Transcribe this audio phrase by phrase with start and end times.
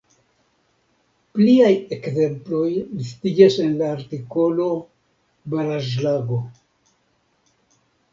[1.33, 2.69] Pliaj ekzemploj
[3.01, 4.65] listiĝas en la artikolo
[5.55, 6.41] baraĵlago.